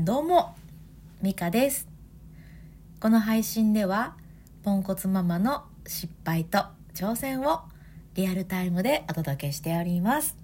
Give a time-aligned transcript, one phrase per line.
[0.00, 0.56] どうも、
[1.20, 1.86] ミカです。
[2.98, 4.16] この配信では、
[4.62, 7.60] ポンコツママの失敗と挑戦を
[8.14, 10.34] リアルタイムでお届けしております。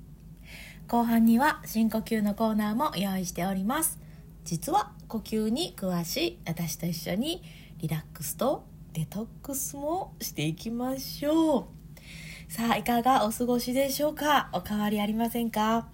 [0.87, 3.99] 後半には深呼吸のコーナーも用意しております。
[4.45, 7.43] 実は呼吸に詳しい私と一緒に
[7.79, 12.53] リラックスとデトックスもしていきましょう。
[12.53, 14.51] さあ、いかがお過ごしでしょうか？
[14.53, 15.89] お変わりありませんか、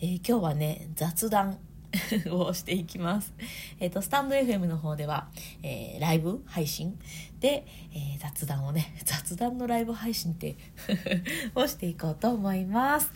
[0.00, 1.58] えー今日はね、雑談
[2.30, 3.32] をしていきます。
[3.78, 5.28] えっ、と、スタンド FM の方では、
[5.62, 6.98] えーライブ配信
[7.40, 10.56] で、えー雑談をね、 雑談のライブ配信って
[11.54, 13.12] をしていこうと思います。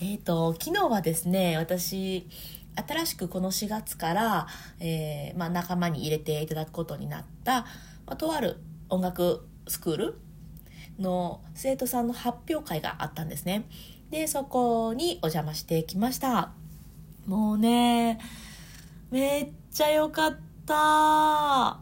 [0.00, 2.28] えっ、と、昨日はですね、私、
[2.76, 4.46] 新しくこの4月から、
[4.78, 7.62] えまあ、仲間に入れていただくことになった、
[8.06, 8.58] まあ、とある
[8.88, 10.18] 音楽スクール
[10.98, 13.64] の生徒さんの発表会があったんですね。
[14.10, 16.52] で、そこにお邪魔してきました。
[17.28, 18.18] もうね、
[19.10, 20.74] めっちゃ良かった。
[21.76, 21.78] あ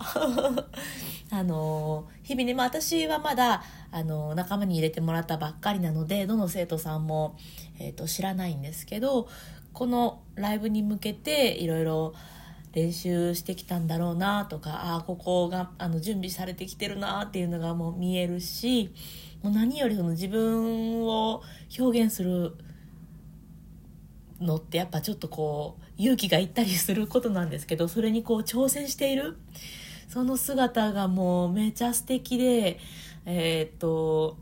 [1.30, 7.36] の、日々ね、まあ私はまだ、あの、仲間に入れてもらったばっかりなので、どの生徒さんも、
[7.78, 9.28] えっ、と、知らないんですけど、
[9.72, 12.12] このライブに向けていろいろ
[12.72, 18.92] 練習してきたんだろうなとかああここがあの準備されてきてるなっていうのがもう見えるし
[19.42, 21.42] もう何よりその自分を
[21.78, 22.56] 表現する
[24.40, 29.36] のってやっぱちょっとこう勇気がいったりすることなんですけどそれにこう挑戦している
[30.08, 32.78] その姿がもうめちゃ素敵で
[33.24, 34.36] えーっと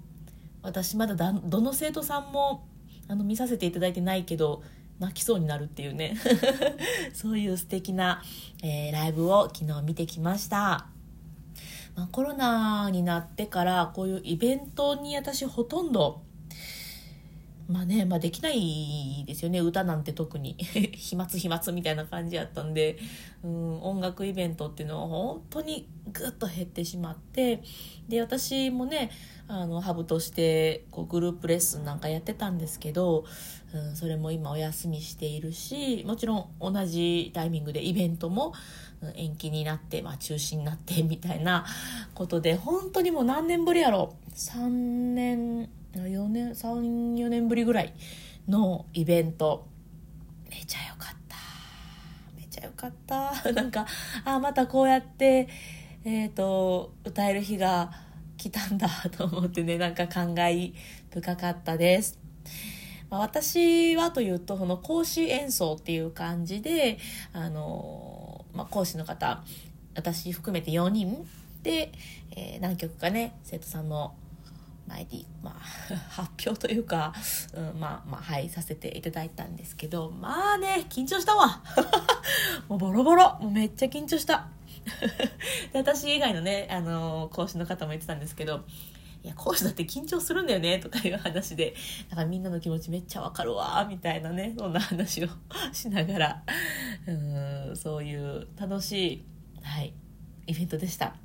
[0.62, 2.66] 私まだだどの生徒さんも
[3.08, 4.62] あの見させていただいてないけど
[4.98, 6.16] 泣きそうになるっていうね。
[7.12, 8.22] そういう素敵な、
[8.62, 10.86] えーライブを昨日見てきました、
[11.96, 16.22] まあ、コロナになってからこういうイベントに私ほとんど
[17.66, 20.56] まあね、まあできないですよね、歌なんて特に。
[20.96, 22.98] 飛沫飛沫みたいな感じやったんで、
[23.42, 27.62] うん、音楽イベントっていうのは本当にぐっと減ってしまって、
[28.08, 29.10] で、私もね、
[29.48, 33.24] あの、ハブとしてこうグループレッスンなんかやってたんですけど、
[33.72, 38.52] うん、それも今お休みしているし、もちろん同じタイミングでイベントも
[39.14, 41.64] 延期になって、まあ中止になってみたいな
[42.14, 44.68] ことで、本当にもう何年ぶりやろ ?3
[45.14, 47.94] 年、4年34年ぶりぐらい
[48.48, 49.68] のイベント。
[50.50, 51.36] めちゃ良かった。
[52.36, 53.32] めちゃ良かった。
[53.52, 53.86] なんか
[54.24, 55.48] あまたこうやって
[56.04, 57.90] えっ、と歌える日が
[58.36, 60.74] 来たんだ と思ってねなんか感慨
[61.10, 62.18] 深かったです。
[63.08, 66.98] まあ私はというとその講師演奏っていう感じで
[67.33, 69.42] あの、まあ、講師の方
[69.94, 71.27] 私含めて4人
[71.62, 71.92] で、
[72.33, 74.14] えー何曲かね生徒さんの
[74.86, 75.55] 前で、まあ、
[76.11, 77.14] 発表というか、
[77.55, 81.62] うん、まあ、まあ、はい、させていただいたんですけど、まあね、緊張したわ。
[82.68, 83.39] もうボロボロ。
[83.40, 84.48] もうめっちゃ緊張した。
[85.72, 88.64] で私以外のね、あの講師の方も言ってたんですけど、
[89.22, 91.74] いや、講師だって緊張するんだよね、とかいう話で、
[92.11, 95.28] だからみんなの気持ちめっちゃわかるわ、みたいなね、そんな話を
[95.72, 96.42] しながら、
[97.06, 99.24] うん、そういう楽しい、
[99.62, 99.95] はい、
[100.46, 101.16] イベントでした。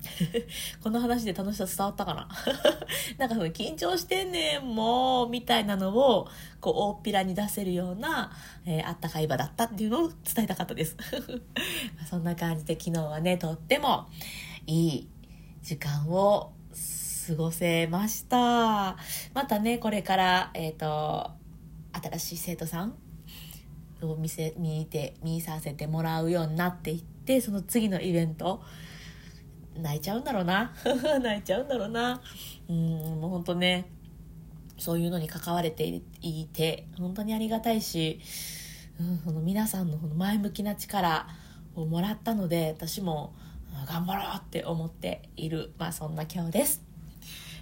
[0.82, 2.28] この話で楽しさ伝わったかな？
[3.18, 6.28] なんかその緊張してんねん、もう、みたいなのを、
[6.60, 8.32] こう、大っぴらに出せるような、
[8.64, 10.96] えーあったかい場だったっていうのを伝えたかったです。
[12.08, 14.08] そんな感じで昨日はね、とっても
[14.66, 15.08] いい
[15.62, 16.52] 時間を
[17.28, 18.96] 過ごせました。
[19.34, 21.32] またね、これから、えっ、と、
[21.92, 22.94] 新しい生徒さん
[24.02, 28.62] を見せ、見て、見させてもらうようになっていって、その次のイベント、
[29.76, 30.72] 泣いちゃうんだろうな。
[31.22, 32.20] 泣いちゃうんだろうな。
[32.68, 33.90] うんもう本当ね
[34.78, 35.84] そういうのに関われて
[36.22, 38.20] いて本当にありがたいし、
[38.98, 41.28] うん、その皆さんの前向きな力
[41.74, 43.34] をもらったので私も
[43.86, 46.82] 頑張ろうって思っている、まあ、そんな今日です。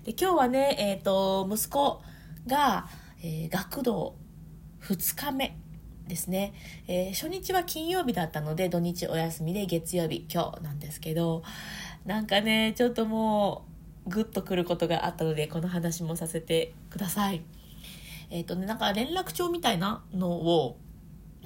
[0.04, 2.02] で今日はね、えー、と息子
[2.46, 2.88] が、
[3.20, 4.14] えー学童
[4.80, 5.58] 2日目
[6.06, 6.54] ですね、
[6.86, 11.42] えー初日は金曜日だったので土日お休みで月曜日今日なんですけど
[12.08, 13.66] なんかねちょっとも
[14.06, 17.42] うグッとくることがあったのでこの話もさせてください。
[18.30, 20.78] えっ、とねなんか連絡帳みたいなのを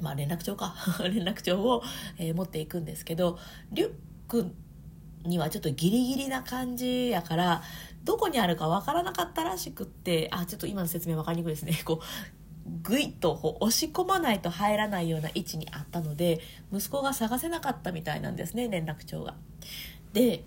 [0.00, 0.76] まあ連絡帳か。
[1.02, 1.82] 連絡帳を、
[2.16, 3.40] えー持っていくんですけど
[3.72, 3.92] リュッ
[4.28, 4.54] ク
[5.24, 7.62] にはちょっとギリギリな感じやから
[8.04, 11.76] どこにあるかわからなかったらしくってあちょっと今の説明わかりにくいですね。
[11.84, 16.40] こうぐいっとこう押し込まないと入らないような位置にあったので
[16.72, 19.34] 息子が探せなかったみたいなんですね連絡帳が。
[20.12, 20.44] で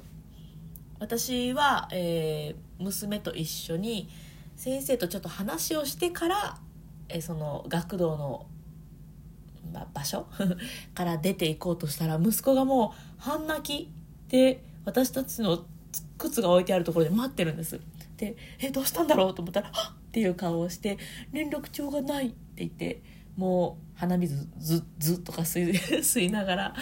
[1.00, 4.10] 私は、えー娘と一緒に
[4.58, 6.58] 先生とちょっと話をしてから、
[7.08, 8.46] えーその学童の
[9.94, 10.28] 場所？
[10.94, 13.92] から出ていこうとしたら息子がもう半泣き
[14.30, 15.66] で私たちの
[16.18, 17.80] 靴が置いてあるところで待ってるんです。
[18.18, 19.36] でえどうしたんだろう？
[19.36, 20.98] と思ったら「はっ!」っていう顔をして
[21.32, 23.02] 「連絡帳がない」って言って
[23.38, 26.76] もう鼻水ずずっとか吸い 吸いながら、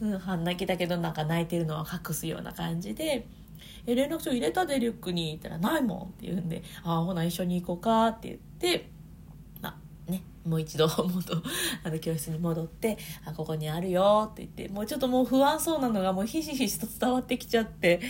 [0.00, 3.26] うん、半泣きだけどなんか泣いてるのは隠すような感じで
[3.86, 8.40] 「え連絡帳入れたでリュックに」って言ったら「ないもん」って言うんで「ああほな一緒に行こうか」って言っ
[8.76, 8.90] て
[9.62, 9.78] ま
[10.08, 11.42] あねもう一度 元
[11.84, 18.00] あの教室に戻って「あここにあるよ」って言ってもうちょっともう不安そうなのがもうひしひしと伝わってきちゃって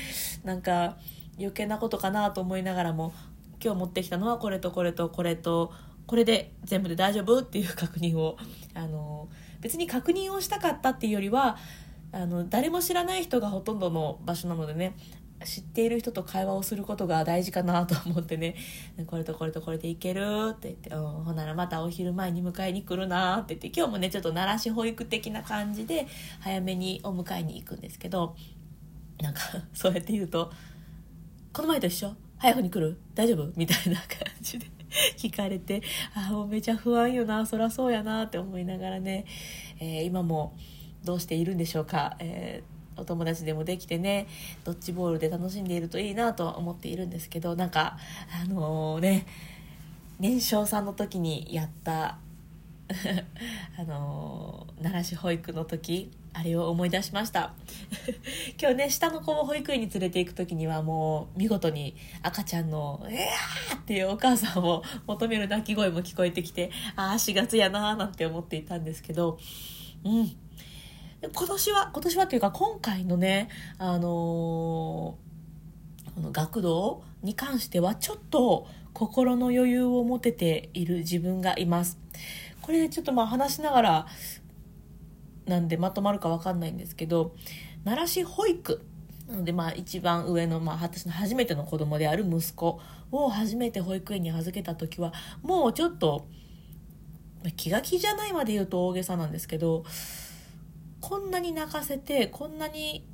[0.43, 0.96] なんか
[1.38, 3.12] 余計なことかなと思いながらも
[3.62, 5.72] 今日持ってきたのはこれとこれとこれと
[6.08, 7.38] これで全部で大丈夫？
[7.38, 8.37] っていう確認を
[8.75, 9.28] あの
[9.60, 11.56] 別に確認をしたかったっていうよりは
[12.10, 14.96] あの誰も知らない人がほとんどの場所なのでね
[15.44, 18.56] 知っている人と会話をすることが大事かなと思ってね
[19.06, 20.22] これとこれとこれでいける
[20.52, 26.08] って言って「、ほならまたお昼前に迎えに来るな」って言って今日もねちょっと奈良市保育的な感じで
[26.40, 28.34] 早めにお迎えに行くんですけど
[29.20, 29.40] なんか
[29.75, 30.50] そうやって言うと
[31.52, 32.14] 「この前と一緒？
[32.38, 32.99] 早くに来る？
[33.14, 34.06] 大丈夫?」みたいな感
[34.40, 34.77] じで。
[35.17, 35.82] 聞かれて
[36.14, 39.25] あもうめちゃ不安よなそらそうやなって思いながらね、
[39.81, 40.55] えー、今も
[41.05, 44.26] どうしているんでしょうか、えーお友達でもできてね
[44.64, 47.96] ドッジボールで楽しんでいるといいなとは思っているんですけどなんか
[48.43, 49.26] あのー、ね
[50.19, 52.19] 年少さんの時にやった
[53.79, 57.52] あの、奈良市保育の時あれを思い出しました。
[58.61, 69.38] 今日ね下の子を保育園に連れて行く時にはもう見事に赤ちゃんの「えー!」っていうお母さんを求める鳴き声も聞こえてきてああ4月やなーなんて思っていたんですけど
[70.05, 70.37] うん。
[71.20, 73.49] 今年は今年はっていうか今回のね
[73.79, 75.17] あのー、こ
[76.20, 81.99] の学童に関してはちょっと心の余裕を持てている自分がいます。
[82.69, 84.06] これちょっとまあ話しながら
[85.47, 87.35] なんでまとまるか分かんないんですけど
[87.82, 88.85] 奈良市保育。
[89.26, 92.79] なのでまあ一番上の、まあ、私の初めての子供である息子
[93.11, 96.26] を初めて保育園に預けた時はもうちょっと
[97.56, 99.85] 気が気じゃないまで言うと大げさなんですけど
[101.00, 103.06] こんなに泣かせてこんなに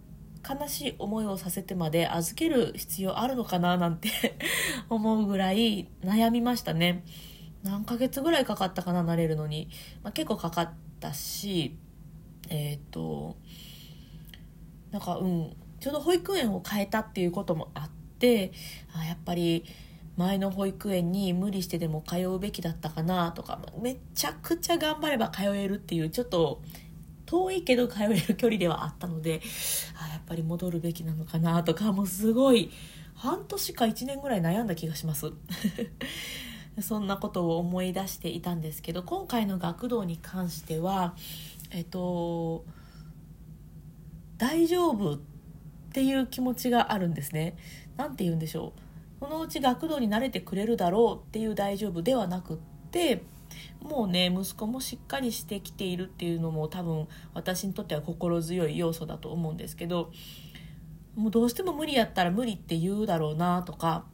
[0.49, 4.09] 悲しい思いをさせてまで預ける必要あるのかななんて
[4.91, 7.05] 思うぐらい悩みましたね。
[7.65, 9.69] 何ヶ月ぐらいかかったかな慣れるのに、
[10.03, 10.71] まあ、結構かかっ
[11.01, 11.77] たし
[12.49, 13.37] えっ、ー、と
[14.91, 18.53] なんかうんちょうど保育園を変えたっていうこともあって
[18.95, 19.65] あやっぱり
[20.17, 26.63] 前の保育園に無理してでも通うべきだったかなとかめちゃくちゃ頑張れば通えるっていうちょっと
[27.27, 29.41] 遠いけど通える距離ではあったので
[30.01, 32.71] あやっぱり戻るべきなのかなとかもうすごい
[33.15, 35.33] 半年か1年ぐらい悩んだ気がします。
[36.81, 41.15] そんなことを思い出していたんですけど今回の学童に関しては
[41.71, 42.65] えっと
[44.39, 45.19] 大丈夫っ
[45.93, 47.57] ていう気持ちがあるんですね。
[47.97, 48.73] 何て言うんでしょ
[49.21, 49.25] う。
[49.25, 52.57] そのうち学童に慣れてくれるだろうっていう大丈夫ではなくっ
[52.91, 53.23] て
[53.81, 60.11] もうね息子もしっかりしてきているっていうのも多分私にとっては心強い要素だと思うんですけど
[61.15, 64.05] もうどうしても無理やったら無理って言うだろうなとか、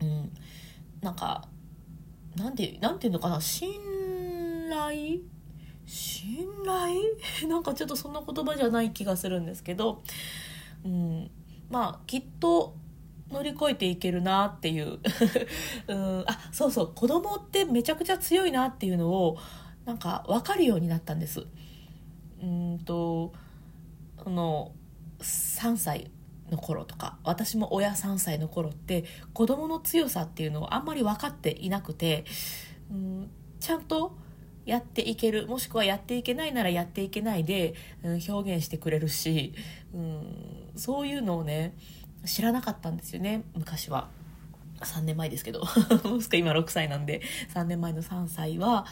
[0.00, 0.32] うん、
[1.00, 1.48] なんか
[2.36, 3.40] なんてなんていうのかな？
[3.40, 3.72] 信
[4.70, 5.20] 頼？
[5.86, 7.00] 信頼？
[7.48, 10.02] なんかちょっとそんな言葉じゃない気がするんですけど、
[10.84, 11.30] うん、
[11.70, 12.76] まあきっと
[13.30, 14.98] 乗り越えていけるなっていう。
[15.88, 16.24] うん。
[16.26, 16.92] あそうそう。
[16.94, 19.38] 子供ってめちゃくちゃ強いなっていうのを
[19.84, 21.46] なんか分かるようになったんです。
[22.42, 23.32] うんと
[24.24, 24.72] あの
[25.20, 26.10] 3歳。
[26.50, 32.24] の頃とか私も親3歳の頃って子供の強さっていうのをあんまり分かっていなくて
[32.90, 33.30] うん
[33.60, 34.16] ちゃんと
[34.66, 39.54] やっていけるもしくはやっていけないならやっていけないで、うん、表現してくれるし、
[39.94, 41.74] うん、そういうのをね
[42.24, 44.08] 知らなかったんですよね昔は。
[44.80, 45.60] 3年前ですけど。
[46.32, 47.20] 今6歳なんで
[47.52, 48.86] 3年前の3歳は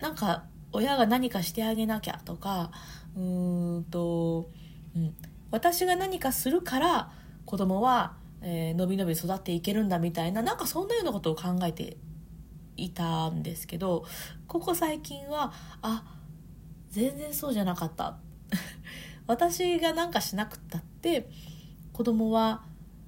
[0.00, 2.70] なんか親が何かしてあげなきゃとか
[3.16, 4.50] うーんと、
[4.94, 5.14] うん、
[5.56, 7.10] 私が何かするから
[7.46, 11.96] 子供は、えー、のびのび育っていけるんだみたいななんかそんなようなことを考えて
[12.76, 14.04] いたんですけど
[14.48, 16.04] ここ最近はあ
[16.90, 18.18] 全然そうじゃなかった。
[19.26, 21.30] 私が何かしなくったって
[21.94, 22.62] 子供は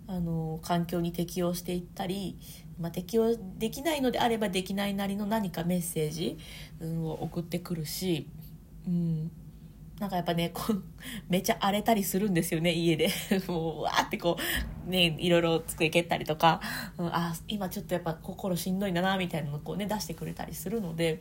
[0.07, 2.38] あの環境に適応していったり、
[2.81, 6.38] まあ、適応できないのであればできないなりの何かメッセージ、
[6.81, 8.26] を送ってくるし、
[8.87, 9.31] うん、
[9.99, 10.83] なんかやっぱねこう
[11.28, 13.11] めちゃ荒れたりするんですよね家で
[13.49, 14.37] もうわーってこ
[14.87, 16.61] うねいろいろ机蹴ったりとか、
[16.97, 21.21] うん、あ今ちょっとやっぱ心しんどいんだなみたいなのをこうね出してくれたりするので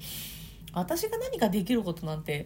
[0.74, 2.46] 私が何かできることなんて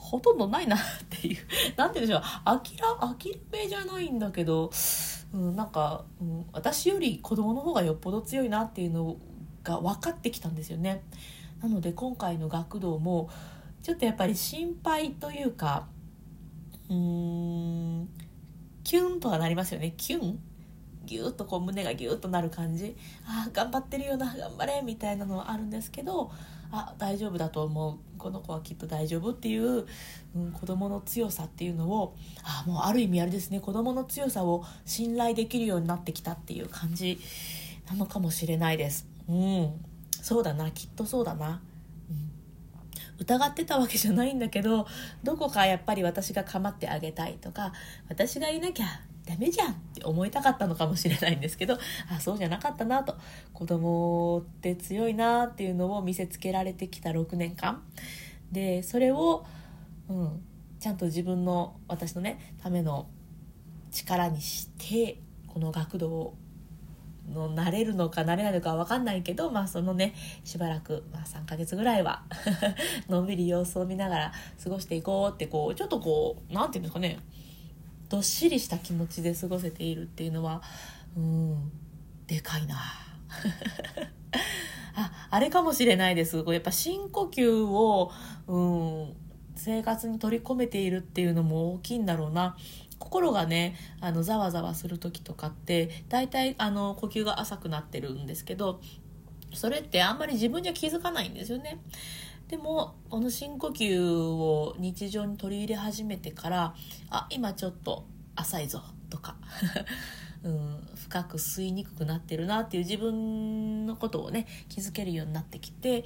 [0.00, 1.38] ほとんどないなっていう
[1.76, 2.78] 何て言うんでしょう諦
[3.16, 4.70] 諦めじゃないんだけど、
[5.32, 9.16] うん、なんか、うん、私より子供の方がよっぽど強いなっていうの
[9.62, 11.02] が分かってきたんですよね。
[11.60, 13.28] なので今回の学童も
[13.82, 15.86] ちょっとやっぱり心配というか
[16.88, 16.96] うー
[18.02, 18.08] ん
[18.84, 19.94] キュンとはなりますよね。
[19.96, 20.38] キュン？
[21.06, 22.96] ギュッとこう胸がギュッとなる感じ。
[23.26, 26.30] ああ頑張ってるよな頑張れみたいなのはあるんですけど
[26.70, 27.98] あ大丈夫だと思う。
[28.18, 29.86] この子はきっと大丈夫っていう、
[30.36, 33.60] うん、子供の強さっていうのをあもうある意味あれですね。
[33.60, 37.18] 子供の強さを信頼できるようになってきたっていう感じ
[37.88, 39.06] なのかもしれないです。
[39.28, 39.72] うん、
[40.20, 41.62] そうだなきっとそうだな。
[43.20, 44.86] 疑ってたわけじゃないんだけど
[45.22, 47.72] どこかやっぱり私が構ってあげたいとか
[48.08, 48.86] 私がいなきゃ
[49.26, 51.78] ダメじゃんって思いたかったのかもしれないんですけど
[52.10, 53.14] あそうじゃなかったなと。
[53.52, 57.82] 子供って強いなっていうのを見せつけられてきた6年間。
[58.50, 59.44] でそれを、
[60.08, 60.42] うん、
[60.80, 63.08] ちゃんと自分の私のねための
[63.92, 66.34] 力にしてこの学童
[67.28, 72.24] のなれるのかなれないのか分かんないけど、まあ、そのねしばらく、まあ、3ヶ月ぐらいは
[73.08, 77.18] のんびり様子を見ながら過ごしていこうってこうちょっとこう何て言うんですかね
[78.08, 80.62] どっしりした気持ちで過ごせているっていうのは
[81.16, 81.72] うん
[82.26, 82.76] でかいな。
[84.94, 86.42] ああれかもしれないです。
[86.42, 88.10] こやっぱ深呼吸を
[88.48, 89.16] うん
[89.54, 92.56] 生活に取り込めているっていうのも大きいんだろうな。
[93.00, 98.80] 心がねあのざわざわする時とかって大体あの呼吸が浅くなってるんですけど
[99.52, 101.80] それってあんまり自分じゃ気づかないんですよね。
[102.46, 106.74] でもこの深呼吸を日常に取り入れ始めてから
[107.08, 109.36] あ今ちょっと浅いぞとか、
[110.42, 116.04] うん、深く吸いにくくなってるなっていう自分のことをね気づけるようになってきて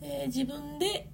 [0.00, 1.08] で自分で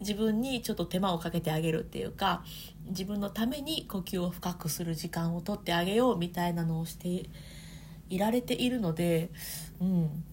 [0.00, 2.42] 自分にちょっと手間をかけてあげるっていうか
[2.90, 7.28] 自分のために呼吸を深くする時間をとってあげようみたいなのをして
[8.08, 9.30] いられているので、
[9.80, 10.24] うん、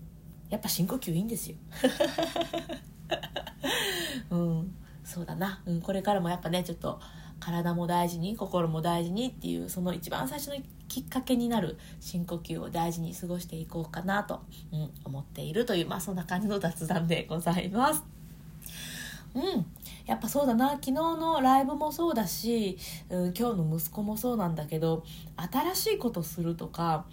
[0.50, 1.58] やっぱ深呼吸いいんですよ。
[4.32, 7.00] うん、そうだな、うん、これからもやっぱねちょっと
[7.40, 18.17] 体も大事に心も大事にっていうその一番最初のきっかけになる深呼吸を大事に過ごしていこうかなと、うん、思っているというまあそんな感じの雑談でございます。
[19.36, 19.66] うん、
[20.06, 20.72] やっぱそうだな。
[20.72, 22.78] 昨日のライブもそうだし、
[23.10, 25.04] うん、今日の息子もそうなんだけど
[25.36, 27.06] 新しいことするとか、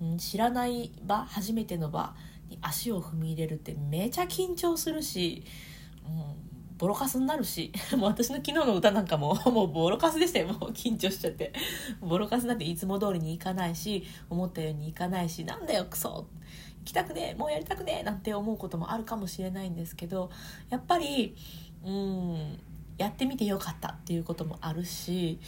[0.00, 2.14] うん、知らない場初めての場
[2.48, 5.44] に足を踏み入れるってめちゃ緊張するし、
[6.06, 6.41] うん、
[6.82, 10.48] ボロカスになるし もう私の昨日の歌なんかも もうボロカスでしたよ。
[10.48, 11.52] もう緊張しちゃって。
[12.00, 16.26] ボロカスなんていつも通りにいかないし思ったようにいかないしなんだよクソ。
[16.80, 20.32] 行きたくねえもうやりたくねえなんて思うこともあるかもしれないんですけど
[20.70, 21.36] やっぱり
[21.84, 22.60] うん
[22.98, 25.38] やってみてよかったっていうこともあるし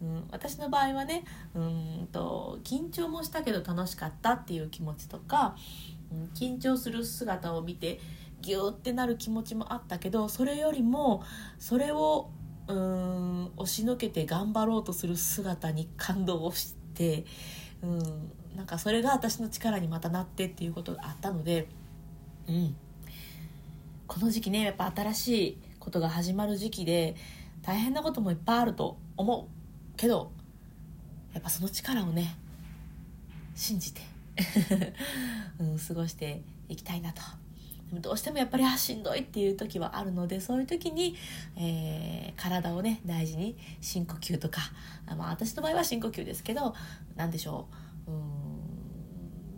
[0.00, 1.24] うん、私の場合はね
[1.54, 5.56] うんと緊張もしたけど楽しかったっていう気持ちとか、
[6.12, 7.98] うん、緊張する姿を見て
[8.46, 11.24] ギューってなる気持ちもあったけどそれよりも
[11.58, 12.30] それを
[12.68, 17.24] うん押しのけて頑張ろうとする姿に感動をして、
[17.82, 17.98] うん、
[18.56, 21.68] なんかそれが私の力にまたなってっていうことがあったので、
[22.48, 22.76] うん、
[24.06, 27.16] この時期ねやっぱ新しいことが始まる時期で
[27.62, 30.30] 大変なこともいっぱいあると思うけど
[31.34, 32.36] やっぱその力をね
[33.54, 34.02] 信じて
[35.58, 37.22] うん、過ごしていきたいなと
[37.88, 41.16] でもどうしてもやっぱりあしんどいっていう時はあるのでそういう時に、
[41.56, 44.60] えー、体をね大事に深呼吸とか
[45.16, 46.74] まあ私の場合は深呼吸ですけど
[47.14, 47.68] 何でしょ
[48.08, 48.56] ううん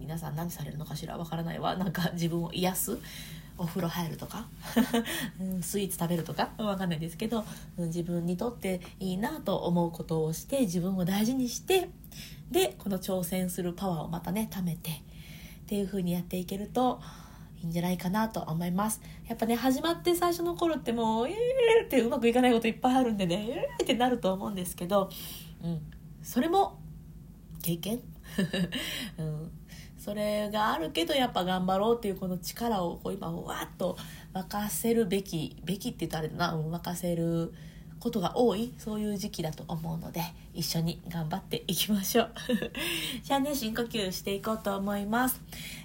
[0.08, 1.76] 皆さん何されるのかしらわからないわ。
[1.76, 2.98] なんか自分を癒す
[3.58, 4.48] お風呂入るとか
[5.60, 7.44] スイーツ食べるとかわかんないですけど
[7.76, 11.90] 自分にとっていいなと思うことをして自分を大事にして
[12.50, 14.94] でこの挑戦するパワーをまたね貯めてっ
[15.66, 17.02] ていう風にやっていけると
[17.62, 19.00] いいんじゃないかなと思います。
[19.26, 25.10] やっぱね始まって最初の頃ってもうえーってうまくいかないこといっぱいあるんでねえーってなると思うんですけど、
[25.64, 25.80] うん、
[26.22, 26.78] それも
[27.62, 28.00] 経験、
[29.18, 29.50] うん。
[29.98, 33.98] それがあるけどやっぱ頑張ろうっていうこの力をこう今わっと
[34.32, 36.78] 沸かせるべきべきって言ったらあれだな。
[36.78, 37.52] 沸かせる
[38.00, 40.22] ことが多いそういう時期だと思うので
[40.54, 42.32] 一緒に頑張っていきましょう
[43.22, 45.40] じゃあね深呼吸していこうと思います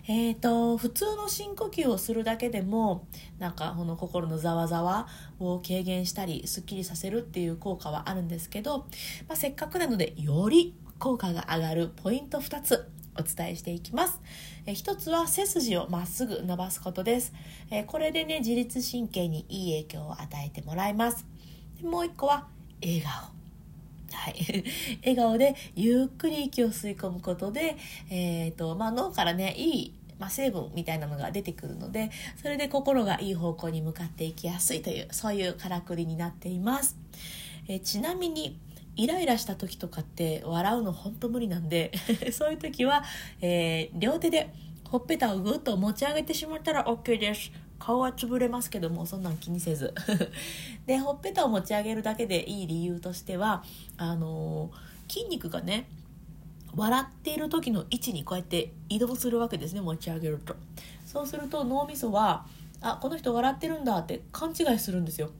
[0.08, 3.06] えっ、ー、と普通の深呼吸をするだけでも
[3.40, 5.08] なんかこの心のざわざわ
[5.40, 8.80] を軽減したりすっきりさせるっていう効果はあるんですけど、
[9.28, 14.22] まあ、せっかくなのでより効果が上がるポイント2つお伝えしていきます。
[14.66, 17.34] え一つは背筋をまっすぐ伸ばすことです。
[17.70, 21.26] えこれでね、自律神経にいい影響を与えてもらいます。
[21.84, 22.48] もう一個は
[22.82, 23.34] 笑顔。
[24.14, 24.64] はい、
[25.02, 27.76] 笑顔でゆっくり息を吸い込むことで、
[28.10, 32.12] えーとまあ、脳からねいいまあ、成分みたいなのが出てくるので
[32.42, 36.96] それで心がいい方向に向かっていきやすいというそういうからくりになっています、
[37.68, 38.58] えちなみに
[38.96, 41.92] イライラした時とかって笑うのほんと無理なんで
[42.32, 43.04] そういう時は、
[43.42, 44.54] えー、両手で
[44.86, 47.52] ほっぺたをぐっと持ち上げてしまったら OK です。
[47.86, 49.94] 顔は潰れますけどもそんなん気にせず。
[50.88, 53.62] でほっぺたを持ち上げるだけでいい理由としては
[53.98, 55.86] あのー、筋肉がね
[56.78, 60.56] 笑っている時の位置にこうやって移動するわけですね持ち上げると。
[61.06, 62.46] そうすると脳みそは
[62.80, 65.32] あこの人笑ってるんだって勘違いするんですよ。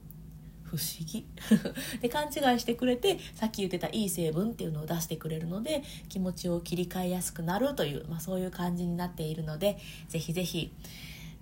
[0.64, 1.24] 不思議。
[2.02, 10.70] で勘違いしてくれてさっき言ってたいい成分っていうのを出してくれるので気持ちを切り替えやすくなるという、まあ、そういう感じになっているのでぜひぜひ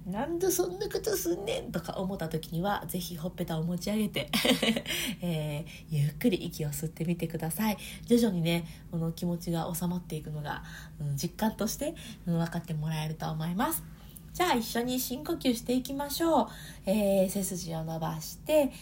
[0.06, 4.28] なんでそんなことすんねんとか思った時には是非ほっぺたを持ち上げて
[5.22, 7.76] えー、ゆっくり息を吸ってみてください。
[8.06, 10.64] 徐々にねこの気持ちが収まっていくのが、
[11.00, 11.94] うん、実感として、
[12.26, 13.84] うん、分かってもらえると思います。
[14.32, 16.48] じゃあ一緒に深呼吸していきましょう、
[16.86, 18.72] えー、背筋を伸ばして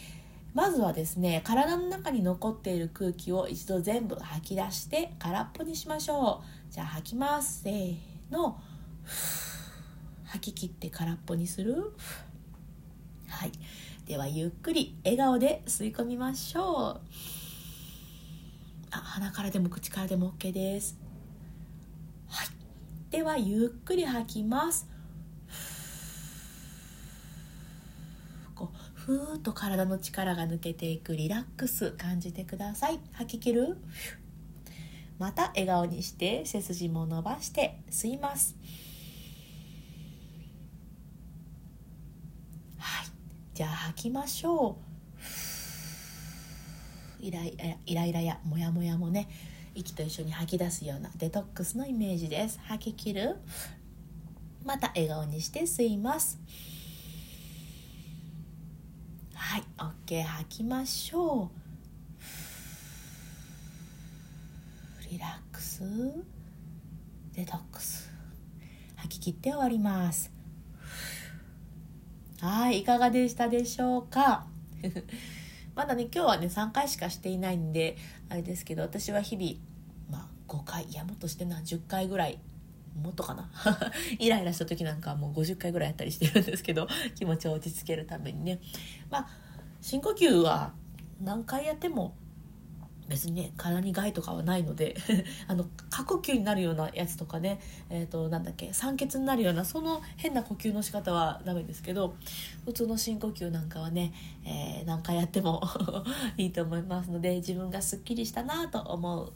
[0.53, 6.73] まずはですね体の中に残っている空気を一度全部吐き出して空っぽにしましょう。
[6.73, 7.63] じゃあ吐きます。
[7.63, 7.95] せー
[8.31, 8.59] の。
[10.31, 11.93] 吐き切って空っぽにする？
[13.27, 13.51] はい。
[14.05, 17.01] ではゆっくり笑顔で吸い込みましょう。
[18.91, 20.97] あ鼻からでも口からでも OK です。
[22.27, 22.47] はい。
[23.09, 24.87] ではゆっくり吐きます。
[28.55, 32.99] こうふーっと体の力が抜けていくリラックス感じてください。
[33.13, 33.77] 吐き切る？
[35.19, 38.55] また笑顔にして背筋も伸ばして吸います。
[43.61, 44.79] じゃあ吐きましょ
[47.21, 47.23] う。
[47.23, 49.29] イライライライラやモヤモヤもね
[49.75, 52.59] 息と一緒に吐き出すようなデトックスのイメージです。
[52.63, 53.35] 吐き切る。
[54.65, 56.39] また笑顔にして吸います。
[59.35, 59.63] はい
[60.07, 61.51] OK 吐きましょ
[65.07, 65.11] う。
[65.11, 65.83] リラックス。
[67.35, 68.09] デトックス。
[68.95, 70.40] 吐き切って終わります。
[72.41, 74.45] はいいかがでしたでしょうか？
[75.75, 77.97] まだね今日はね3回しかしていないんで
[78.29, 79.53] あれですけど私は日々
[80.09, 82.39] まあ5回いやもっとしてな10回ぐらい
[83.01, 83.49] もっとかな？
[84.19, 88.59] イライラした時なんかはもう50回ぐらいやったりしてるんですけど気持ちを落ち着けるためにね。
[89.09, 89.27] まあ
[89.81, 90.73] 深呼吸は
[91.21, 92.15] 何回やっても
[93.11, 94.95] 別にね体に害とかはないので
[95.47, 102.15] あの過呼吸になるようなやつとかねえっ、ー、となんだっけ酸欠になるようなその変な呼吸の仕方はダメですけど
[102.65, 104.13] 普通の深呼吸なんかはね、
[104.45, 105.61] えー、何回やっても
[106.37, 109.33] いいと思いますので自分がすっきりしたなと思う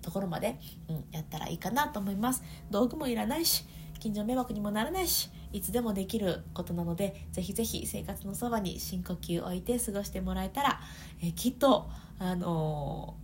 [0.00, 2.42] ところまで、うん、やったらいいかなと思います。
[2.70, 3.64] 道具もいらないし
[4.00, 10.80] 近所迷惑にもならないしいつでもできることなのでぜひぜひ生活のそばに深呼吸を置いて過ごしてもらえたら、
[11.22, 11.88] えきっと
[12.18, 13.14] あの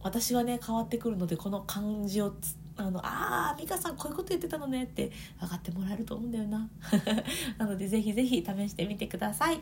[0.00, 2.34] ー、私はね変わってくるのでこの感じを
[2.76, 6.68] あのああ美香さんこういうこと言ってたのねって分かってもらえると思うんだよな。
[7.56, 9.60] なのでぜひぜひ試してみてください。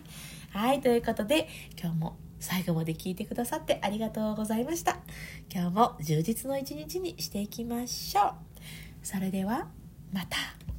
[0.50, 1.48] はいということで
[1.80, 4.98] 今日も最後まで聞いてくださってありがとうございました。
[5.48, 8.34] 今日も充実の一日にしていきましょう。
[9.00, 9.68] それでは
[10.12, 10.73] また。